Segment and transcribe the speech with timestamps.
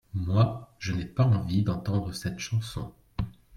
[0.15, 2.91] Moi, je n'ai pas envie d'entendre cette chanson.